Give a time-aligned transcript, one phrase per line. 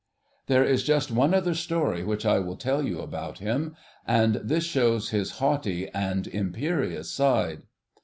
[0.47, 4.63] There is just one other story which I will tell you about him, and this
[4.63, 7.61] shows his haughty and imperious side.